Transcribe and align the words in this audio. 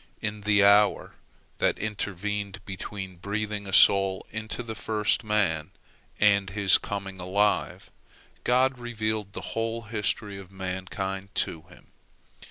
In 0.19 0.41
the 0.41 0.63
hour 0.65 1.13
that 1.59 1.77
intervened 1.77 2.59
between 2.65 3.17
breathing 3.17 3.67
a 3.67 3.71
soul 3.71 4.25
into 4.31 4.63
the 4.63 4.73
first 4.73 5.23
man 5.23 5.69
and 6.19 6.49
his 6.49 6.79
becoming 6.79 7.19
alive, 7.19 7.91
God 8.43 8.79
revealed 8.79 9.33
the 9.33 9.41
whole 9.53 9.83
history 9.83 10.39
of 10.39 10.51
mankind 10.51 11.29
to 11.35 11.61
him. 11.69 11.91